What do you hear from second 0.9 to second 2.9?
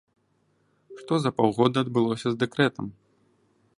Што за паўгода адбылося з дэкрэтам?